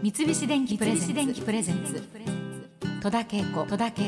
[0.00, 2.00] 三菱電機プレゼンツ。
[3.02, 3.42] 戸田恵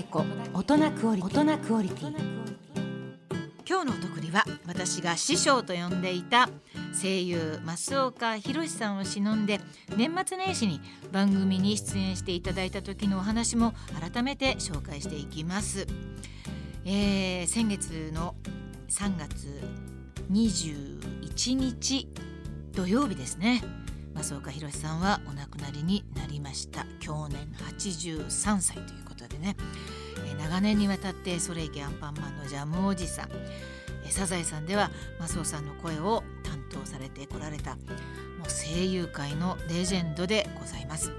[0.04, 0.24] 子。
[0.54, 2.14] 大人クオリティ。
[3.68, 6.48] 今日のお得りは私が師匠と呼んでいた
[7.00, 9.60] 声優増岡弘さんを忍んで
[9.96, 10.80] 年末年始に
[11.10, 13.74] 番組に出演していただいた時のお話も
[14.12, 15.88] 改めて紹介していきます、
[16.84, 18.36] えー、先月の
[18.88, 19.60] 3月
[20.30, 22.08] 21日
[22.72, 23.62] 土曜日ですね
[24.22, 26.84] 増岡弘さんはお亡くなりになりました。
[26.98, 29.56] 去年83歳ということでね、
[30.26, 33.28] え長年にわたってソレイケアンパンマンのジャムおじさん、
[34.04, 37.80] えサザエさんでは増尾さんの声を担当されてこられたも
[38.46, 41.12] う声優界のレジェンドでございます。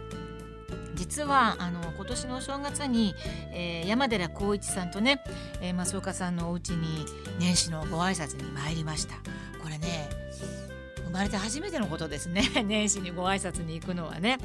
[0.93, 3.15] 実はあの今年のお正月に、
[3.51, 5.23] えー、山寺宏一さんとね、
[5.59, 7.05] えー、増岡さんのお家に
[7.39, 9.15] 年始のご挨拶に参りました。
[9.63, 10.20] これね
[11.11, 12.41] 生まれて初めてのことですね。
[12.63, 14.37] 年始にご挨拶に行くのはね。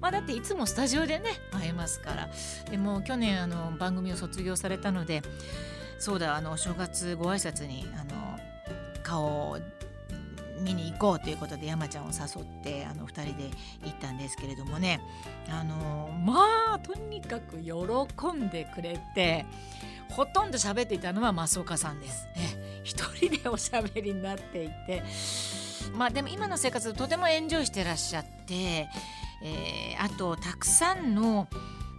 [0.00, 2.30] まあだっていつもスタジオでね会えますから。
[2.70, 5.22] でも去年あの番組を卒業されたので
[5.98, 8.40] そうだあの正月ご挨拶にあの
[9.02, 9.58] 顔を
[10.60, 13.50] 見に行こうということで山ちゃんを誘ってあの2人で
[13.84, 15.00] 行ったんですけれどもね。
[15.50, 17.72] あのまあとにかく喜
[18.34, 19.44] んでくれて
[20.08, 22.26] ほとんど喋っていたのは増岡さんです。
[22.34, 25.02] ね、一人でおしゃべりになっていて。
[25.92, 28.88] まあでも今の生活とてもエンジョイしてらっしゃって、
[29.42, 31.48] えー、あとたくさんの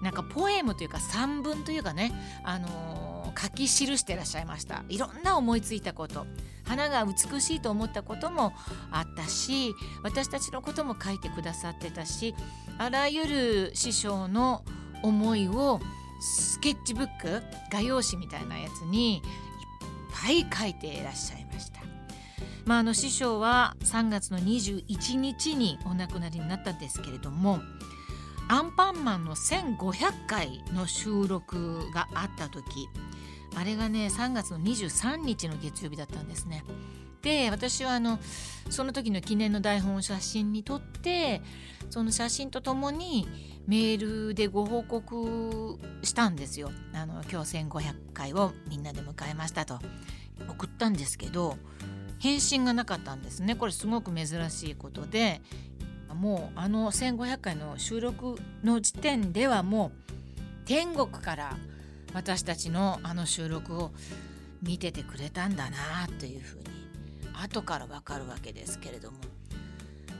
[0.01, 2.11] なんかポエムというか散文というかね、
[2.43, 6.25] あのー、書き記してらっしゃいましたいろんな思いついたこと
[6.63, 8.53] 花が美しいと思ったことも
[8.91, 12.35] あったし私たちのことも書いてくださってたし
[12.77, 14.63] あらゆる師匠の
[15.03, 15.79] 思いを
[16.19, 19.21] スケッチブック画用紙みたいなやつにいっ
[20.11, 21.94] ぱい書いていらっしゃいました。
[22.65, 27.59] まあ、あの師匠は3月の21日にお亡くなりになったんですけれども
[28.47, 32.63] アンパンマンの1500回の収録があった時
[33.55, 36.63] あれがね3月の23日の月曜日だったんですね。
[37.21, 38.19] で私はあの
[38.69, 41.41] その時の記念の台本を写真に撮って
[41.89, 43.27] その写真とともに
[43.65, 46.69] メールでご報告したんですよ。
[46.93, 49.79] あの今日1500回をみんなで迎えましたと
[50.47, 51.57] 送ったんですけど
[52.25, 53.53] 返信がなかったんですね。
[53.53, 55.41] これすごく珍しいことで。
[56.15, 60.13] もうあの1500回の収録の時点ではもう
[60.65, 61.57] 天国から
[62.13, 63.91] 私たちのあの収録を
[64.63, 66.63] 見ててくれたんだなというふうに
[67.43, 69.17] 後からわかるわけですけれども。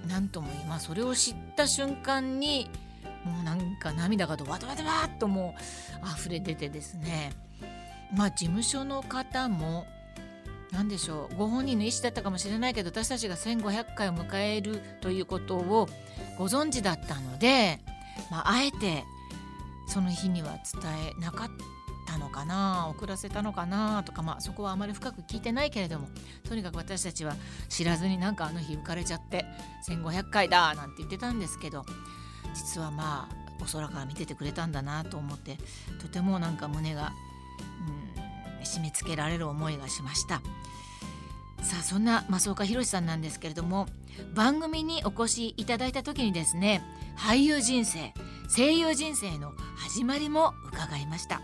[0.08, 2.70] 何とも今それを知った瞬間に
[3.24, 5.56] もうなんか涙がドバドバドバッとも
[6.04, 7.32] う溢れ出てですね。
[8.16, 9.88] まあ事務所の方も
[10.76, 15.88] 何でしょうご本人の意思だったかもしれないけど私たちが1500回を迎えるということを
[16.38, 17.80] ご存知だったので、
[18.30, 19.06] まあ、あえて
[19.88, 21.48] その日には伝えなかっ
[22.06, 26.10] たのかな遅らせたのかなとか、まあ、そこはあまり深く聞いてないけれども
[26.48, 27.36] とにかく私たちは
[27.70, 29.46] 知らずになんかあの日浮かれちゃって
[29.88, 31.86] 1500回だなんて言ってたんですけど
[32.54, 35.58] 実はまあお空から見ててくれたんだなと思って
[36.02, 37.14] とてもなんか胸が、
[38.58, 40.42] うん、締め付けられる思いがしました。
[41.66, 43.88] さあそんな増岡宏さんなんですけれども
[44.36, 46.84] 番組にお越しいただいた時にですね
[47.18, 48.14] 俳優人生
[48.56, 51.42] 声優人生の始まりも伺いました。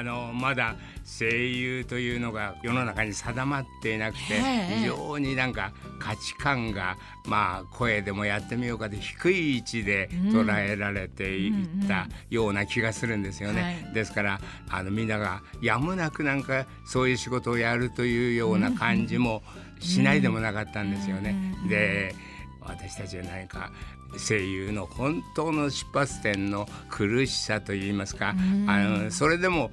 [0.00, 4.40] あのまだ声優というのが世の中に定まっていなくて
[4.78, 6.96] 非常になんか価値観が
[7.26, 13.90] まあ声でもやってみようかで低い位置で捉えられていったような気がするんですよね。
[13.92, 14.40] ですから
[14.70, 19.42] あのみんながやむなくなんかそういう仕事をやるというような感じも
[19.80, 21.34] しないでもなかったんですよね。
[21.68, 22.14] で
[22.60, 23.70] 私たちは何か
[24.18, 28.34] 声優の本当の出発点の苦しさといいますか、
[28.66, 29.70] あのそれでも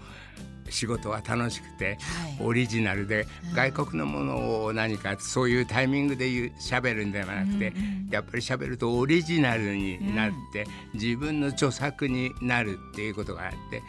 [0.69, 1.97] 仕事は楽しくて、
[2.41, 7.73] オリジナルで外国のものを何かそういうタイミングで言う喋るんではなくて、
[8.11, 13.81] やっぱり喋るとオリジナルになって、自分の著作になるっていうことがあって、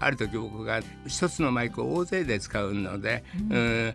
[0.00, 3.94] ある時僕が一つのマイクを大勢で使うので、うん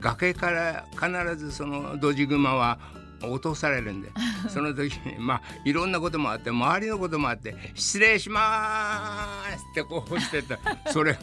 [0.00, 2.78] 崖から必ずそのドジグマは
[3.22, 4.10] 落とされるんで。
[4.48, 9.26] その時にまあいろんなこともあって周りのこともあって「失礼しま
[9.56, 10.58] す」ってこうしてた。
[10.92, 11.18] それ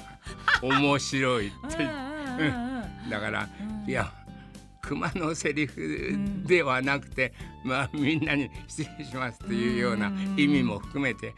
[0.62, 3.50] 面白いって、うん、だから
[3.88, 4.12] いや
[4.88, 6.16] 熊のセリフ
[6.46, 7.34] ではなくて、
[7.66, 11.34] まあみんなに失礼しますというような意味も含めて、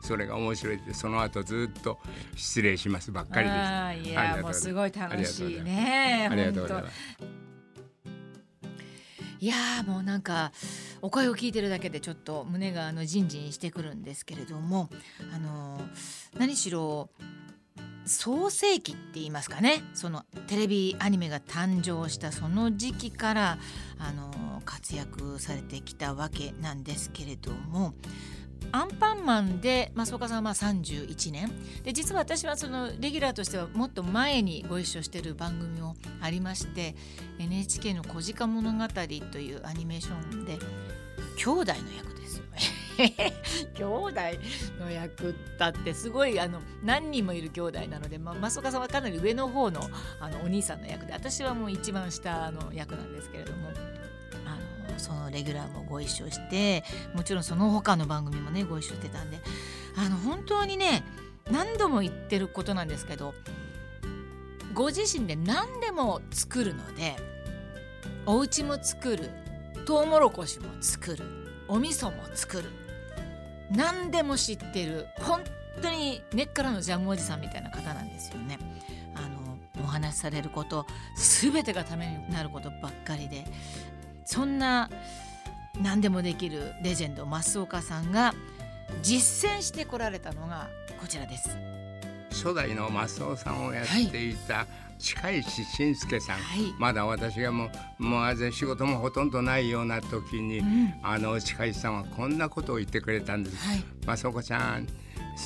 [0.00, 1.98] それが面白いってその後ずっと
[2.36, 4.10] 失礼しますばっかりです。
[4.10, 6.28] いやもうすごい楽しいね。
[6.30, 6.94] ありがとうございます。
[9.44, 10.52] いやーもうなんか
[11.02, 14.88] お声を聞いてるだけでちょっと胸があのジンジンしてくるんですけれども
[15.34, 15.78] あの
[16.38, 17.10] 何しろ
[18.06, 19.82] 創世期って言いますかね。
[19.92, 23.58] そのテレビアニメが誕生したその時期から
[23.98, 27.92] あの活躍されてきたわけなんですけれども
[28.72, 31.50] アンパンマンで増岡さんは31年
[31.82, 36.94] で実は私はそのレギュラーとしてはもっと前にご一緒してる番組もありまして
[37.38, 38.88] NHK の「小鹿物語」
[39.32, 40.58] というアニメーションで
[41.36, 42.44] 兄弟の役ですよ
[43.74, 44.20] 兄弟
[44.78, 49.80] の役だってすごいあの何人もいる兄弟なので、まあ、増岡さんはかなり上の方の
[50.20, 53.93] あのお兄さんの役で私はもう一番下の役なんですけれども。
[55.04, 56.82] そのレギュラーもご一緒して
[57.14, 59.38] もちろんその他の番組もねご一緒してたんで
[59.96, 61.04] あの本当にね
[61.50, 63.34] 何度も言ってることなんですけど
[64.72, 67.16] ご自身で何でも作るので
[68.24, 69.30] お家も作る
[69.84, 71.24] トウモロコシも作る
[71.68, 72.70] お味噌も作る
[73.70, 75.42] 何でも知ってる本
[75.82, 78.58] 当に根っからのジャムおじさんみたいな方なんですよね。
[79.14, 80.86] あのお話しされること
[81.16, 83.44] 全てがためになることばっかりで
[84.24, 84.90] そんな
[85.80, 88.34] 何でもできるレジェンド増岡さんが
[89.02, 90.68] 実践してこられたのが
[91.00, 91.56] こちらです。
[92.30, 94.66] 初代の増尾さんをやっていた、
[94.98, 103.56] 近石信介さん、はい、まだ私がもうもう仕事もほとんどないような時に、うん、あの近石さんはこんなことを言ってくれたんです。
[103.68, 103.84] はい、
[104.18, 104.86] 増岡ちゃん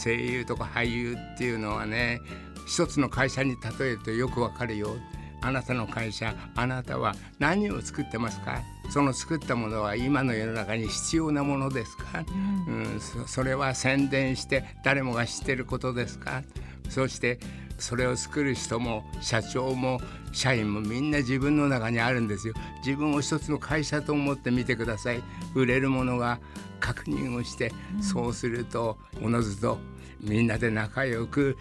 [0.05, 2.21] 声優とか俳優っていうのはね
[2.67, 4.97] 一つの会社に例えるとよくわかるよ。
[5.40, 8.61] あなたの会社あなたは何を作ってますか？
[8.90, 12.25] その作ったものは今の世の中に必要なものですか、
[12.67, 16.43] うん、うん、そそれは宣伝して誰もが知ってることですか？
[16.88, 17.38] そして
[17.79, 20.00] それを作る人も社長も
[20.32, 22.55] 社員もみんな自分の中にあるんですよ。
[22.85, 25.23] 自分を一つの会社と思ってみてください。
[25.55, 26.40] 売れるものが
[26.81, 29.79] 確認をして、うん、そうするとおのずと
[30.20, 31.56] みんなで仲良く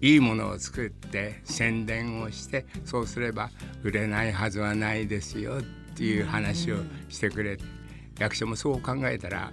[0.00, 3.50] いいものを作って宣伝をしてそうすれば
[3.82, 5.62] 売れないはずはないですよっ
[5.96, 6.76] ていう話を
[7.08, 7.64] してくれて
[8.18, 9.52] 役所もそう考えたら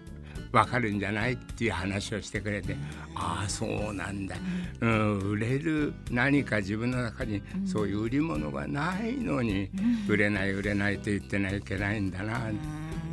[0.52, 2.78] 分かるんじゃないっていう話をしてくれて
[3.14, 4.36] ああそうなんだ、
[4.80, 9.70] うん、売れる何か自分の中にそういう売り物がないのに
[10.08, 12.52] 売れない売れないと言ってないといけないんだな。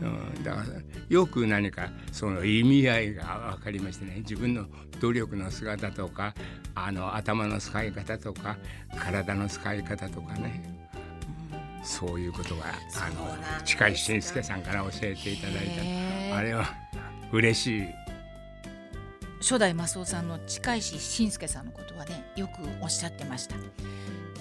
[0.02, 0.66] うん、だから
[1.08, 4.16] よく何かその意味合いが分かりましてね。
[4.18, 4.66] 自分の
[5.00, 6.34] 努力の姿とか
[6.74, 8.56] あの頭の使い方とか
[8.98, 10.82] 体の使い方とかね。
[11.84, 16.36] そういうことがあの近井慎介さんから教えていただいた。
[16.36, 16.66] あれは
[17.32, 17.88] 嬉しい。
[19.40, 23.56] 初代マスオさんの近石慎介さんのことはねよくおっしゃってました。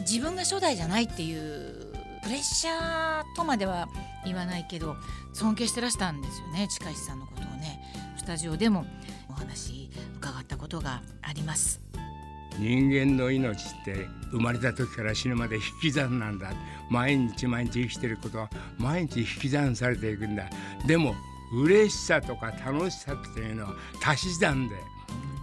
[0.02, 1.91] 自分が初代じゃないっていう
[2.24, 3.90] プレッシャーとまでは
[4.26, 4.96] 言わないけど
[5.34, 7.82] 尊敬してらしたんですよね近石さんのことをね。
[8.18, 8.86] スタジオでも
[9.30, 11.82] お話伺ったことがあります。
[12.60, 16.54] 人間の命って生まれた時から死ぬまで引き算なんだ。
[16.90, 20.50] 毎日毎日生きてることは毎日引き算されていくんだ。
[20.86, 21.16] でも
[21.54, 23.76] 嬉しさとか楽しさっていうのは
[24.06, 24.76] 足し算で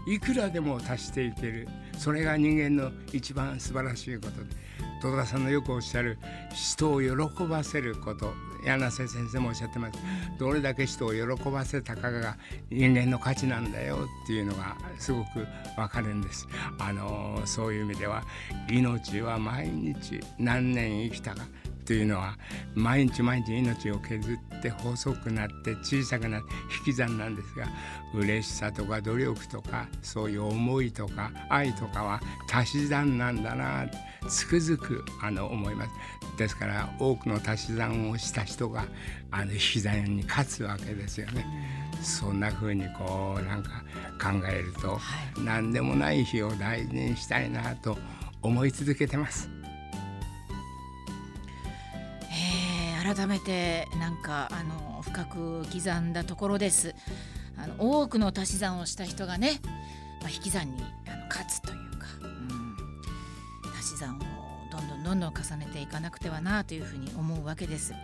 [0.06, 1.68] いくらでも足していける。
[1.98, 4.67] それが人間の一番素晴らしいことで
[5.00, 6.18] 戸田さんのよくおっしゃる
[6.54, 8.32] 人を喜ばせること
[8.64, 9.98] 柳瀬先生もおっしゃってます
[10.38, 12.36] どれだけ人を喜ばせたかが
[12.70, 16.18] 人間の価値なんだよっていうのがすごくわかるん。
[16.20, 18.22] ですあのそういう意味では
[18.70, 21.44] 命は毎日何年生きたか
[21.88, 22.36] というのは
[22.74, 26.48] 毎日毎日命を削って細くなって小さくなって
[26.80, 27.66] 引き算なんですが
[28.14, 32.20] 嬉しさとか努力とかそういう思いとか愛とかは
[32.52, 33.86] 足し算なんだな
[34.28, 35.90] つくづくあの思います
[36.36, 38.84] ですから多くの足し算をした人が
[39.30, 41.46] あの引き算に勝つわけですよね。
[42.02, 43.82] そんな風にこうなんか
[44.22, 44.98] 考えると、は
[45.38, 47.98] い、何でもない日を大事にしたいなと
[48.40, 49.57] 思い続けてます。
[53.02, 56.94] 改めてなんかあの深く刻んだところです
[57.56, 59.60] あの多くの足し算をした人がね、
[60.20, 62.76] まあ、引き算にあの勝つというか、うん、
[63.78, 64.20] 足し算を
[64.70, 67.94] どんどんどんどん重ねていかなくてはなというふうに思うわけです。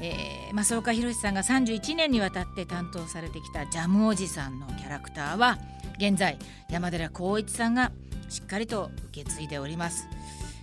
[0.00, 5.58] えー、増岡弘さんが31年にわたって担当されてきたジャムおじさんのキャラクターは
[5.96, 7.92] 現在山寺宏一さんが
[8.28, 10.08] しっかりと受け継いでおります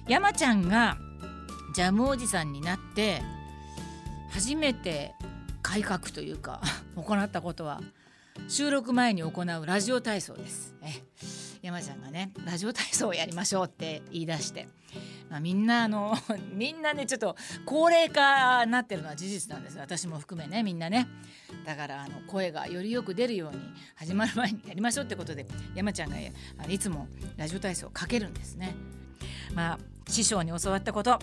[0.09, 0.97] 山ちゃんが
[1.73, 3.21] ジャムおじさんになって
[4.29, 5.13] 初めて
[5.61, 6.61] 改革というか
[6.95, 7.81] 行ったことは
[8.47, 10.75] 収録前に行うラジオ体操です。
[11.61, 14.67] 山ちゃんがねラジオ体操をやりましょうって言い出して
[15.29, 16.15] まあ、みんなあの
[16.53, 21.07] みんなねちょっと高齢化になってるのは事実なんです私も含めねみんなね
[21.65, 23.59] だからあの声がよりよく出るように
[23.95, 25.45] 始まる前にやりましょうってことで
[25.75, 26.17] 山ちゃんが
[26.67, 27.07] いつも
[27.37, 28.75] ラジオ体操をかけるんですね。
[29.53, 31.19] まあ師匠に教わったこと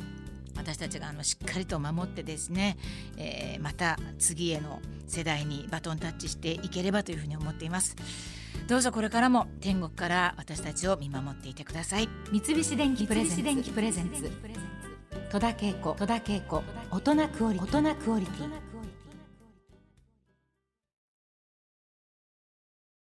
[0.56, 2.76] 私たちがあのしっかりと守ってですね、
[3.16, 7.96] えー、また次への世代にバトンタッチしていければというふうに思っています。
[8.66, 12.08] どうぞこれからも天国から私たちを見守っていてください。
[12.32, 14.30] 三菱電機プレゼンツ。
[15.30, 16.62] 戸田恵子。
[16.90, 18.65] 大人クオリティ